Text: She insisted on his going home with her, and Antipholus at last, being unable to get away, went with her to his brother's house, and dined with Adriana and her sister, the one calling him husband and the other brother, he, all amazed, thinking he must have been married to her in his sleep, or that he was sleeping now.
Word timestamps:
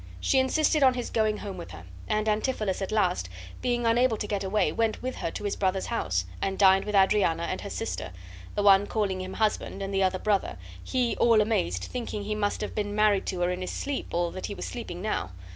She 0.19 0.39
insisted 0.39 0.81
on 0.81 0.95
his 0.95 1.11
going 1.11 1.37
home 1.37 1.57
with 1.57 1.69
her, 1.69 1.85
and 2.07 2.25
Antipholus 2.27 2.81
at 2.81 2.91
last, 2.91 3.29
being 3.61 3.85
unable 3.85 4.17
to 4.17 4.25
get 4.25 4.43
away, 4.43 4.71
went 4.71 5.03
with 5.03 5.17
her 5.17 5.29
to 5.29 5.43
his 5.43 5.55
brother's 5.55 5.85
house, 5.85 6.25
and 6.41 6.57
dined 6.57 6.85
with 6.85 6.95
Adriana 6.95 7.43
and 7.43 7.61
her 7.61 7.69
sister, 7.69 8.11
the 8.55 8.63
one 8.63 8.87
calling 8.87 9.21
him 9.21 9.33
husband 9.33 9.79
and 9.83 9.93
the 9.93 10.01
other 10.01 10.17
brother, 10.17 10.57
he, 10.83 11.15
all 11.17 11.39
amazed, 11.39 11.83
thinking 11.83 12.23
he 12.23 12.33
must 12.33 12.61
have 12.61 12.73
been 12.73 12.95
married 12.95 13.27
to 13.27 13.41
her 13.41 13.51
in 13.51 13.61
his 13.61 13.69
sleep, 13.69 14.07
or 14.11 14.31
that 14.31 14.47
he 14.47 14.55
was 14.55 14.65
sleeping 14.65 15.03
now. 15.03 15.33